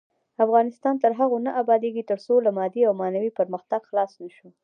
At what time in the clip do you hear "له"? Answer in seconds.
2.45-2.51